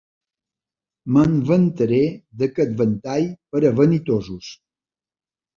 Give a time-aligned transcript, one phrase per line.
[1.17, 2.01] Me'n vantaré,
[2.41, 4.53] d'aquest ventall per a vanitosos.